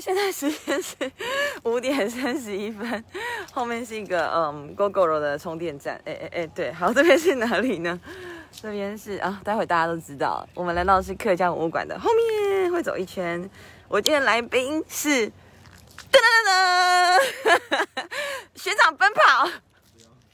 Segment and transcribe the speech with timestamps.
[0.00, 0.96] 现在时间是
[1.64, 3.04] 五点三十一分，
[3.52, 6.00] 后面是一个 嗯 GoGo 的充电站。
[6.06, 8.00] 哎哎哎，对，好，这边是哪里呢？
[8.50, 13.48] 这边是啊，待会大家都知道，我们来到的是客家文物馆的后面，会走一圈。
[13.88, 15.32] 我今天来宾是噔
[16.12, 18.06] 噔噔噔，
[18.56, 19.50] 学长奔跑。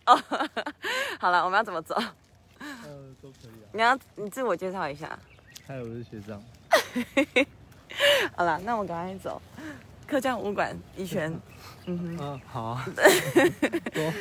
[0.07, 0.23] 哦，
[1.19, 1.97] 好了，我们要怎么走？
[2.61, 2.67] 呃，
[3.21, 3.69] 都可以啊。
[3.73, 5.19] 你要你自我介绍一下。
[5.67, 6.41] 嗨，我是学长。
[8.37, 9.41] 好了，那我赶快走。
[10.07, 11.33] 客家文物馆一圈。
[11.87, 12.17] 嗯哼。
[12.21, 12.87] 嗯，好啊。
[13.95, 14.13] 走，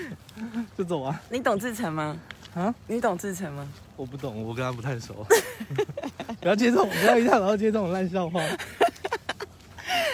[0.78, 1.22] 就走啊。
[1.30, 2.18] 你懂志成吗？
[2.56, 2.74] 啊？
[2.88, 3.68] 你懂志成吗？
[3.96, 5.26] 我不懂，我跟他不太熟。
[6.42, 8.42] 不要接这种，不要一大早接这种烂笑话。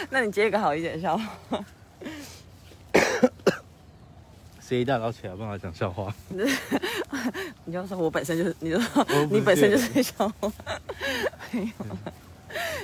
[0.10, 1.66] 那你接一个好一点的笑话。
[4.60, 6.14] 谁一大早起来帮他讲笑话？
[7.66, 10.52] 你就说我本身就是，你就说你本身就是笑话。
[11.52, 11.72] 没有。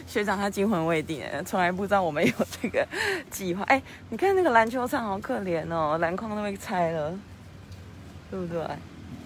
[0.08, 2.88] 学长他惊魂未定，从来不知道我们有这个
[3.30, 3.62] 计划。
[3.64, 3.80] 哎，
[4.10, 7.14] 你看那个篮球场好可怜哦，篮筐都被拆了，
[8.32, 8.66] 对不对？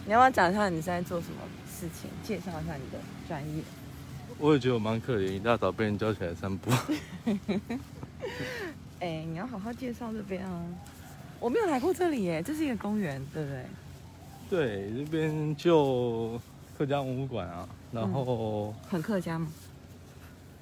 [0.05, 2.09] 你要不要讲一下你是在做什么事情？
[2.23, 2.97] 介绍一下你的
[3.27, 3.63] 专业。
[4.39, 6.71] 我也觉得我蛮可怜，一大早被人叫起来散步。
[8.99, 10.63] 哎，你要好好介绍这边啊！
[11.39, 13.65] 我没有来过这里耶，这是一个公园，对不对？
[14.49, 16.41] 对，这边就
[16.75, 19.47] 客家文物馆啊，然后很客家吗？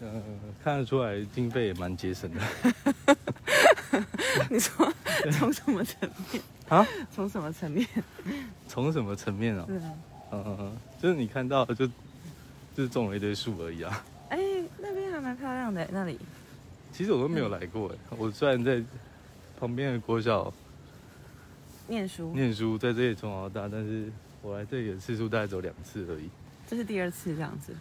[0.02, 0.24] 嗯，
[0.64, 2.42] 看得出来经费也蛮节省的。
[4.50, 4.92] 你说
[5.32, 6.88] 从什么层面啊？
[7.14, 7.86] 从什么层面？
[8.68, 9.66] 从什么层面啊？
[9.68, 9.82] 嗯
[10.32, 14.06] 嗯嗯，就是你看到就就是种了一堆树而已啊。
[14.30, 14.38] 哎，
[14.78, 16.18] 那边还蛮漂亮的，那里。
[16.94, 18.82] 其实我都没有来过哎，我虽然在
[19.60, 20.54] 旁边的国小
[21.88, 24.12] 念书，念书在这里从小到大，但是
[24.42, 26.30] 我来这里的次数大概只有两次而已。
[26.68, 27.76] 这是第二次这样子。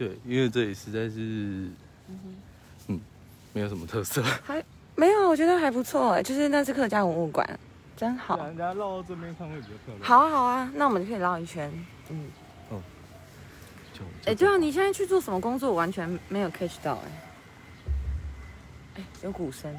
[0.00, 1.68] 对，因为这里实在是，
[2.86, 2.98] 嗯，
[3.52, 4.22] 没有什么特色。
[4.42, 4.64] 还
[4.96, 7.46] 没有，我觉得还不错哎，就是那是客家文物馆，
[7.98, 8.42] 真好。
[8.46, 10.00] 人家绕到这边看会比较漂亮。
[10.00, 11.70] 好啊，好啊，那我们就可以绕一圈。
[12.08, 12.30] 嗯。
[12.70, 12.80] 哦。
[13.92, 15.74] 就哎，对啊，你现在去做什么工作？
[15.74, 17.10] 完全没有 catch 到哎。
[18.94, 19.70] 哎，有鼓声，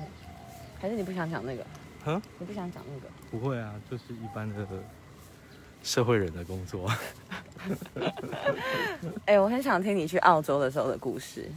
[0.80, 1.66] 还是你不想讲那个？
[2.06, 2.22] 嗯？
[2.38, 3.08] 你不想讲那个？
[3.32, 4.68] 不会啊，就是一般的。
[5.84, 6.90] 社会人的工作。
[9.26, 11.50] 哎，我很想听你去澳洲的时候的故事。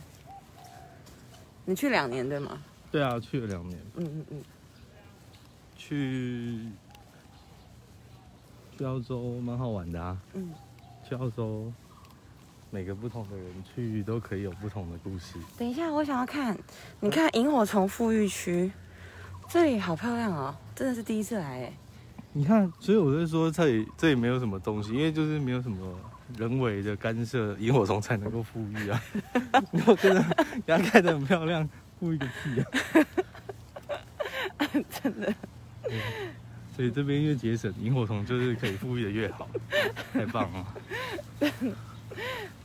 [1.65, 2.63] 你去两年对吗？
[2.91, 3.81] 对啊，去了两年。
[3.97, 4.43] 嗯嗯嗯。
[5.77, 6.69] 去
[8.77, 10.19] 去澳洲蛮好玩的啊。
[10.35, 10.53] 嗯。
[11.09, 11.73] 去澳洲，
[12.71, 15.39] 每个不同的人去都可以有不同的故事。
[15.59, 16.57] 等一下，我想要看，
[17.01, 18.71] 你看萤火虫富裕区，
[19.49, 21.73] 这里好漂亮哦，真的是第一次来哎。
[22.37, 25.97] 你看，所以我就说这里这里没有什么东西，因为就是没有什么
[26.37, 29.01] 人为的干涉，萤火虫才能够富裕啊。
[29.71, 30.23] 然后真的，
[30.67, 31.69] 给它盖得很漂亮，
[32.01, 32.61] 富裕个屁
[34.59, 34.67] 啊！
[34.91, 35.33] 真的。
[36.75, 39.49] 所以这边越节省，萤火虫就是可以富裕的越好，
[40.13, 40.67] 太棒了。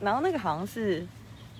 [0.00, 1.06] 然后那个好像是。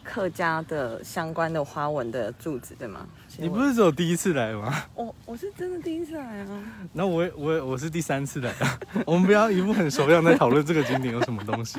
[0.03, 3.07] 客家的相关的花纹的柱子，对吗？
[3.39, 4.85] 你不是只有第一次来吗？
[4.95, 6.63] 我我是真的第一次来啊。
[6.93, 8.79] 那我我我是第三次来啊。
[9.07, 11.79] 我们不要一副很熟样在讨论这个景点有什么东西。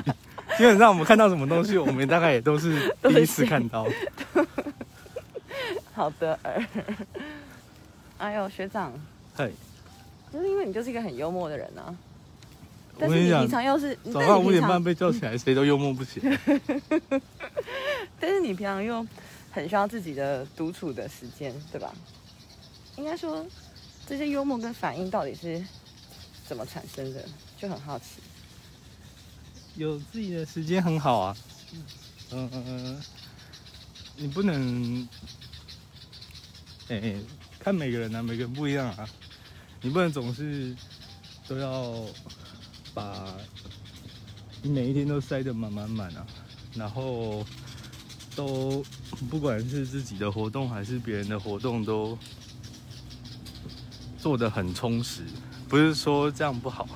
[0.56, 3.86] 基本上我们看到什么东西，我们大概也都是第一次看到。
[5.92, 6.38] 好的。
[8.18, 8.92] 哎呦，学长。
[9.36, 9.52] 嘿。
[10.32, 11.94] 就是因为你就是一个很幽默的人啊。
[13.02, 16.38] 我跟你讲，平常又是早上五点半被叫起来，谁都幽默不起来。
[18.20, 19.04] 但是你平常又
[19.50, 21.92] 很需要自己的独处的时间，对吧？
[22.96, 23.44] 应该说，
[24.06, 25.62] 这些幽默跟反应到底是
[26.46, 27.24] 怎么产生的，
[27.58, 28.20] 就很好奇。
[29.74, 31.36] 有自己的时间很好啊。
[32.30, 33.02] 嗯嗯嗯。
[34.14, 35.08] 你不能，
[36.88, 37.14] 哎，
[37.58, 39.08] 看每个人啊，每个人不一样啊。
[39.80, 40.76] 你不能总是
[41.48, 42.06] 都要。
[42.94, 43.26] 把
[44.62, 46.26] 你每一天都塞得满满满啊，
[46.74, 47.44] 然后
[48.36, 48.84] 都
[49.30, 52.16] 不管是自己的活动还是别人的活动都
[54.18, 55.22] 做得很充实，
[55.68, 56.86] 不是说这样不好，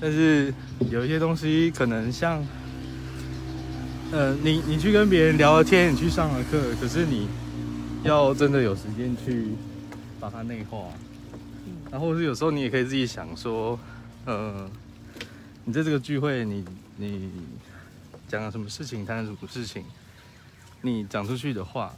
[0.00, 0.52] 但是
[0.90, 2.44] 有一些东西可能像，
[4.10, 7.28] 呃，你你去跟别人聊了天，你去上了课，可是你
[8.02, 9.48] 要真的有时间去
[10.18, 10.78] 把它内化，
[11.92, 13.78] 然后是有时候你也可以自己想说。
[14.26, 14.68] 呃，
[15.64, 16.64] 你在这个聚会，你
[16.96, 17.32] 你
[18.28, 19.84] 讲了什么事情，谈了什么事情，
[20.82, 21.94] 你讲出去的话，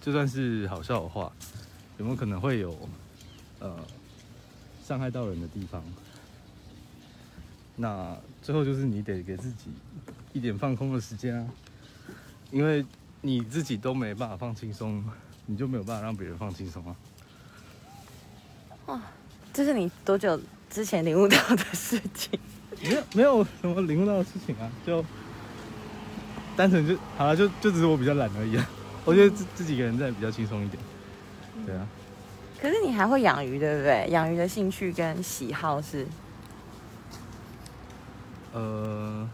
[0.00, 1.32] 就算是好笑的话，
[1.98, 2.76] 有没有可能会有
[3.60, 3.76] 呃
[4.84, 5.82] 伤害到人的地方？
[7.76, 9.70] 那最后就是你得给自己
[10.32, 11.48] 一点放空的时间啊，
[12.50, 12.84] 因为
[13.20, 15.04] 你自己都没办法放轻松，
[15.46, 16.96] 你就没有办法让别人放轻松啊。
[18.86, 19.00] 哇
[19.52, 20.38] 这是你多久
[20.74, 22.36] 之前领悟到的事情？
[22.82, 25.04] 没有没有什么领悟到的事情啊，就
[26.56, 28.68] 单纯就好了，就就只是我比较懒而已啊。
[29.04, 30.82] 我觉得自自己一个人在比较轻松一点。
[31.64, 31.86] 对啊，
[32.60, 34.08] 可是你还会养鱼，对不对？
[34.10, 36.04] 养鱼的兴趣跟喜好是？
[38.52, 39.28] 呃，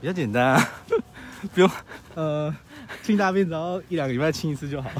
[0.00, 0.68] 比较简单啊，
[1.52, 1.70] 不用
[2.14, 2.56] 呃
[3.02, 4.90] 清大便，只要一两个礼拜清一次就好。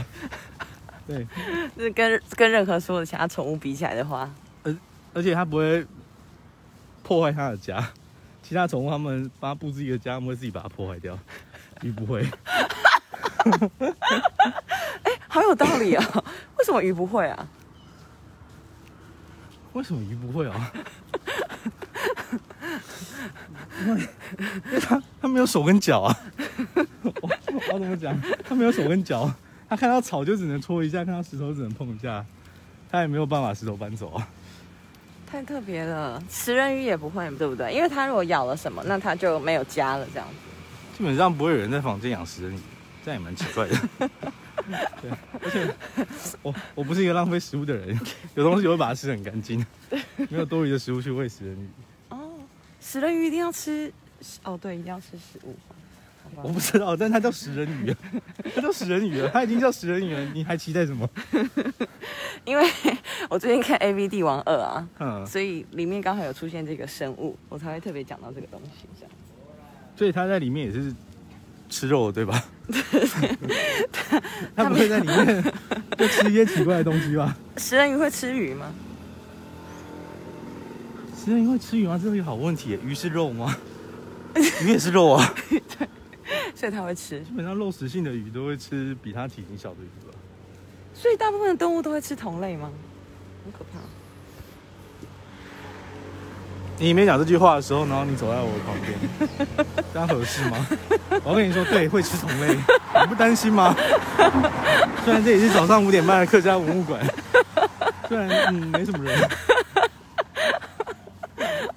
[1.06, 1.26] 对，
[1.74, 4.30] 就 是跟跟任何所有的其他宠物比起来的话，
[5.14, 5.86] 而且它不会
[7.02, 7.86] 破坏它的家。
[8.42, 11.18] 其他宠物它们帮它布置一个家，它们会自己把它破坏掉，
[11.82, 12.26] 鱼不会。
[15.28, 16.04] 好有道理啊！
[16.58, 17.48] 为什么鱼不会啊？
[19.72, 20.72] 为什么鱼不会啊？
[23.80, 24.00] 因为
[24.66, 26.16] 因为它它没有手跟脚啊。
[27.02, 27.12] 我
[27.72, 28.14] 我怎么讲？
[28.44, 29.32] 它没有手跟脚，
[29.68, 32.24] 它看到草就只能戳一下，看到石头只能碰一下，
[32.90, 34.28] 它也没有办法石头搬走啊。
[35.32, 37.72] 太特别了，食人鱼也不会，对不对？
[37.72, 40.34] 因为它如果咬了什么，那它就没有家了，这样子。
[40.98, 42.60] 基本上不会有人在房间养食人鱼，
[43.02, 43.74] 这样也蛮奇怪的。
[45.00, 45.10] 对，
[45.42, 45.74] 而且
[46.42, 47.98] 我我不是一个浪费食物的人，
[48.34, 49.64] 有东西我会把它吃得很干净，
[50.28, 51.66] 没有多余的食物去喂食人鱼。
[52.10, 52.34] 哦，
[52.78, 53.90] 食人鱼一定要吃，
[54.44, 55.56] 哦，对，一定要吃食物。
[56.42, 57.94] 我不知道，但它叫食人鱼，
[58.54, 61.08] 它叫食人鱼了，它已经叫食人鱼了，你还期待什么？
[62.44, 62.66] 因为
[63.28, 68.86] 我最近看 A V 帝王二啊，嗯，所以里面刚好有出现这个生物，我才会特别讲到这个东西。
[68.98, 69.10] 这样，
[69.96, 70.94] 所以它在里面也是
[71.68, 72.44] 吃肉的，对吧？
[74.56, 75.44] 它不会在里面
[75.98, 77.36] 就吃一些奇怪的东西吧？
[77.56, 78.72] 食人鱼会吃鱼吗？
[81.16, 82.00] 食人鱼会吃鱼吗？
[82.02, 82.78] 这是一个好问题耶。
[82.84, 83.56] 鱼是肉吗？
[84.64, 85.34] 鱼也是肉啊。
[86.62, 87.18] 所以它会吃。
[87.22, 90.14] 基本上肉食性的鱼都会吃比它体型小的鱼吧。
[90.94, 92.70] 所以大部分的动物都会吃同类吗？
[93.44, 93.80] 很可怕。
[96.78, 98.96] 你没讲这句话的时候，然后你走在我旁边，
[99.92, 100.64] 这样合适吗？
[101.24, 103.74] 我跟你说，对，会吃同类，你不担心吗？
[105.04, 107.04] 虽然这里是早上五点半的客家文物馆，
[108.08, 109.28] 虽然嗯没什么人，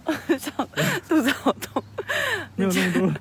[1.10, 1.82] 肚子好痛。
[2.58, 3.12] 没有那么多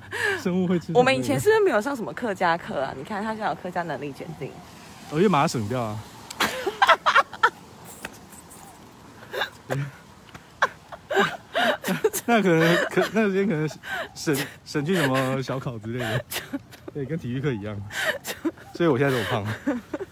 [0.45, 0.91] 生物会吃。
[0.93, 2.93] 我们以前是不是没有上什么客家课啊？
[2.95, 4.51] 你看他现在有客家能力检定，
[5.09, 5.99] 我就把它省掉啊。
[12.27, 13.67] 那可能可那时间可能
[14.13, 16.25] 省省去什么小考之类的，
[16.93, 17.75] 对，跟体育课一样，
[18.75, 19.43] 所以我现在这么胖。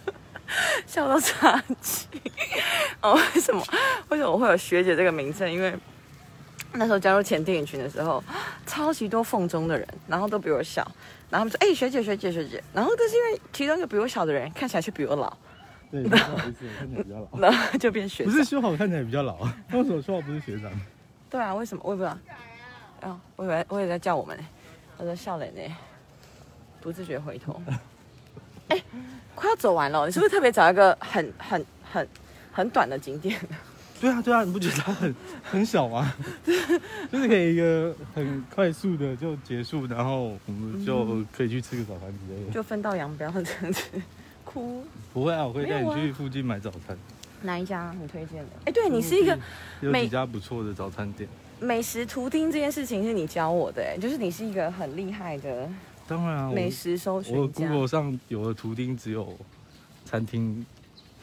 [0.88, 2.08] 笑到岔气。
[3.02, 3.64] 哦，为什么？
[4.10, 5.52] 为什么我会有学姐这个名称？
[5.52, 5.76] 因为
[6.76, 8.24] 那时候加入前电影群的时候，
[8.66, 10.82] 超级多凤中的人，然后都比我小，
[11.30, 15.32] 然后他们说：“哎、学姐，学姐，学姐。”然后但是因为其中一个比我小的人看起来却比我老，
[15.92, 17.40] 对，不好意思，我看起来比较老。
[17.40, 18.34] 然后就变学长。
[18.34, 19.56] 不是修好看起来比较老啊？
[19.70, 20.72] 那为什么说我不是学长？
[21.30, 21.84] 对啊，为什么？
[21.86, 22.18] 我也不知道。
[23.02, 24.44] 啊，我以为我也在叫我们呢。
[24.98, 25.62] 我说笑脸呢，
[26.82, 27.62] 不自觉回头。
[28.70, 28.82] 哎、
[29.36, 32.08] 快要走完了，你是不是特别找一个很很很
[32.52, 33.40] 很短的景点？
[34.04, 36.14] 对啊，对啊，你不觉得它很很小吗？
[37.10, 42.52] 就是可以一个很快速的就结束，然后我们就可以去吃个早餐之类的。
[42.52, 43.82] 就分道扬镳这样子。
[44.44, 44.84] 哭？
[45.14, 46.98] 不会啊，我会带你去附近买早餐，
[47.44, 48.50] 哪一家你推荐的？
[48.66, 49.40] 哎、对你是一个
[49.80, 51.30] 美有几家不错的早餐店。
[51.62, 55.70] 美食图钉这件事情是你教我的、哎，就是你是一个很厉害的
[56.10, 57.70] 当然啊，美食搜我寻家。
[57.70, 59.34] Google 上有的图钉只有
[60.04, 60.66] 餐厅，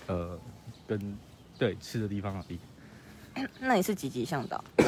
[0.06, 0.38] 呃，
[0.88, 0.98] 跟
[1.58, 2.58] 对吃的地方而已。
[3.60, 4.62] 那你是几级向导？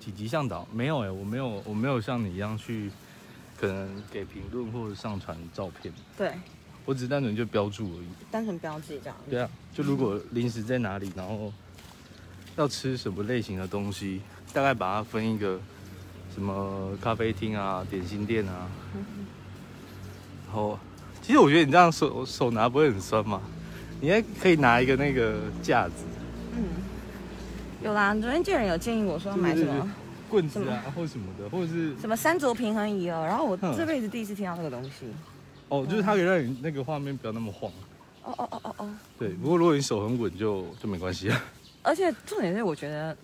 [0.00, 2.90] 几级向导没有哎、我没有，我没有像你一样去，
[3.60, 6.32] 可能给评论或者上传照片，对，
[6.84, 8.06] 我只是单纯就标注而已。
[8.30, 9.16] 单纯标记这样。
[9.28, 11.52] 对啊，就如果零食在哪里，然后
[12.56, 15.60] 要吃什么类型的东西，大概把它分一个
[16.34, 18.68] 什么咖啡厅啊、点心店啊。
[20.46, 20.78] 然后，
[21.20, 23.42] 其实我觉得你这样手手拿不会很酸吗？
[24.00, 26.04] 你还可以拿一个那个架子，
[26.58, 26.64] 嗯，
[27.82, 29.90] 有啦，昨天见人有建议我说要买什么
[30.28, 34.90] 棍子啊，或什么的，或者是什么三轴平衡仪哦，然后我嗯这辈子第一次听到这个东西。
[35.68, 37.70] 哦，就是它可以让你那个画面不要那么晃。
[38.24, 41.44] 哦哦哦哦哦，对，不过如果你手很稳就就没关系啊。
[41.82, 43.16] 而且重点是我觉得，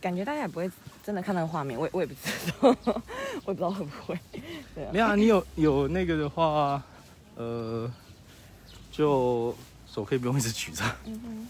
[0.00, 0.70] 感觉大家也不会
[1.02, 2.20] 真的看那个画面，我也我也不知
[2.60, 2.76] 道，
[3.44, 4.18] 我也不知道会不会。
[4.74, 6.82] 对啊没，有啊，你有有那个的话，
[7.36, 7.90] 呃，
[8.90, 9.54] 就
[9.86, 11.46] 手可以不用一直举着，嗯哼，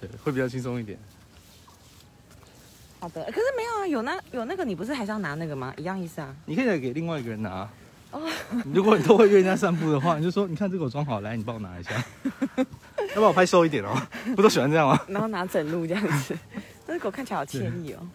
[0.00, 0.98] 对，会比较轻松一点。
[3.00, 3.24] 好的。
[3.26, 5.72] 可是没有啊，有那有那个，你不是还是要拿那个吗？
[5.76, 6.34] 一样意思啊。
[6.46, 7.68] 你可以再给另外一个人拿，
[8.72, 11.92] 如果你都会约人家散步的话，你就说你看这个我装好，来你帮我拿一下，
[12.56, 13.94] 要不要我拍瘦一点哦。
[14.34, 15.00] 不都喜欢这样吗？
[15.08, 16.36] 然后拿整路这样子，
[16.86, 18.08] 那只狗看起来好惬意哦。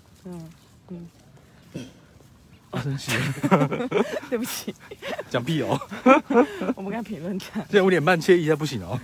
[0.89, 1.07] 嗯，
[2.71, 3.11] 好生气，
[4.29, 4.73] 对不起，
[5.29, 5.79] 讲屁哦！
[6.75, 7.65] 我们刚评论这样。
[7.69, 8.99] 现在五点半切一下不行哦，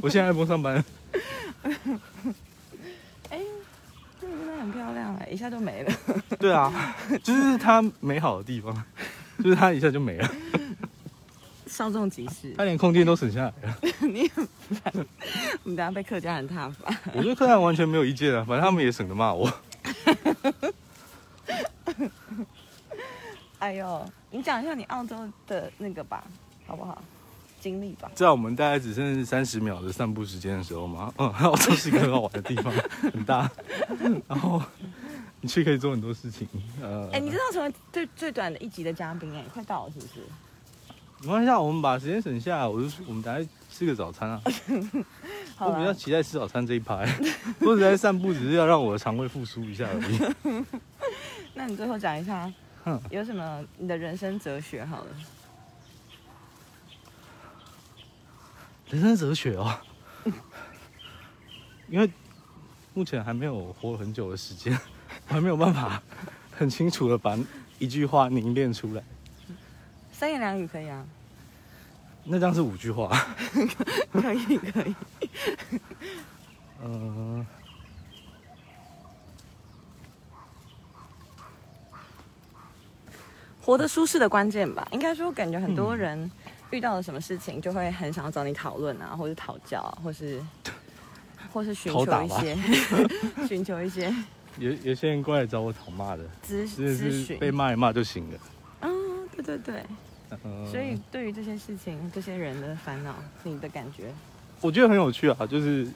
[0.00, 0.82] 我现在不用上班。
[3.30, 3.40] 哎，
[4.20, 5.92] 这个真的很漂亮哎，一下就没了。
[6.38, 8.74] 对啊，就是它美好的地方，
[9.42, 10.30] 就是它一下就没了，
[11.66, 12.54] 稍纵即逝。
[12.56, 13.78] 他连空间都省下来了。
[14.00, 14.92] 你很烦，
[15.64, 16.94] 我们等下被客家人踏伐。
[17.14, 19.52] 我觉得客人完全没有意见啊，反正他们也省得骂我。
[23.58, 25.16] 哎呦，你讲一下你澳洲
[25.46, 26.22] 的那个吧，
[26.66, 27.02] 好不好？
[27.64, 28.10] 经历吧。
[28.14, 32.70] 在我们大概只剩三十秒的散步时间的时候嘛， 嗯，澳洲是一个很好玩的地方，
[33.10, 33.50] 很大，
[34.28, 34.62] 然后
[35.40, 36.46] 你去可以做很多事情。
[36.82, 40.20] 呃，哎、你知道成为最最短的一集的嘉宾哎、快到了是不是？
[41.22, 44.42] 没关系啊，我们把时间省下来，我就我们等下吃个早餐啊。
[45.56, 46.98] 好我比较，期待吃早餐这一趴，
[47.60, 50.64] 我只在散步，只是要让我的肠胃复苏一下而已。
[51.54, 52.52] 那你最后讲一下，
[53.08, 55.06] 有什么你的人生哲学好了？
[58.90, 59.76] 人生哲学哦，
[61.88, 62.10] 因为
[62.92, 64.72] 目前还没有活很久的时间，
[65.28, 66.02] 我 还没有办法
[66.56, 67.36] 很清楚的把
[67.78, 69.02] 一句话凝练出来。
[70.12, 71.04] 三言两语可以啊，
[72.24, 73.08] 那这样是五句话。
[74.12, 74.94] 可 以可以。
[76.86, 77.44] 嗯、
[83.60, 86.30] 活得舒适的关键吧，应该说，感觉很多人
[86.74, 90.42] 遇到了什么事情，就会很想要找你讨论啊，或是讨教啊，或是
[91.52, 92.56] 或是寻求一些
[93.46, 94.12] 寻求一些
[94.58, 97.38] 有有些人过来找我讨骂的，咨咨询。
[97.38, 98.38] 被骂一骂就行了。
[98.80, 98.88] 啊，
[99.36, 99.84] 对对对，
[100.44, 103.14] 嗯所以对于这些事情、这些人的烦恼，
[103.44, 104.12] 你的感觉？
[104.60, 105.86] 我觉得很有趣啊，就是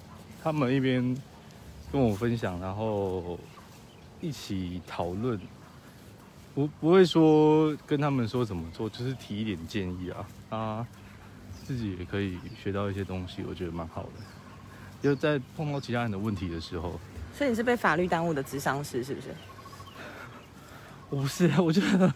[0.42, 1.16] 他们一边
[1.90, 3.38] 跟我分享，然后
[4.20, 5.40] 一起讨论，
[6.54, 10.86] 不不会说跟他们说怎么做，就是提一点建议啊，啊，
[11.64, 14.10] 自己也可以学到一些东西，我觉得蛮好的。
[15.00, 16.98] 就在碰到其他人的问题的时候，
[17.32, 19.28] 所以你是被法律耽误的智商师，是不是？
[21.10, 22.12] 我不是，我觉得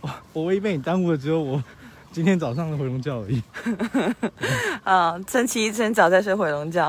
[0.00, 1.62] 我我唯一被你耽误的只有我
[2.10, 3.42] 今天早上的回笼觉而已。
[4.82, 6.86] 啊，趁起一撑早再睡回笼觉。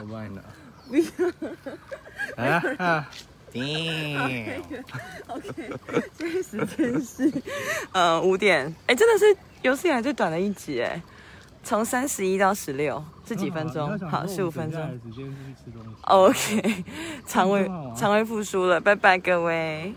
[0.00, 0.42] 我帮你拿。
[2.36, 3.10] 来 啊啊
[3.52, 4.62] ！damn
[5.28, 5.70] OK，
[6.16, 7.42] 现在时间是
[7.92, 11.00] 呃五点，哎，真的是有史以来最短的一集哎，
[11.62, 13.98] 从三十一到十六是几分钟？
[14.08, 15.00] 好，十五分钟。
[16.02, 16.84] OK，
[17.26, 19.94] 肠胃肠胃复苏了，拜拜各位。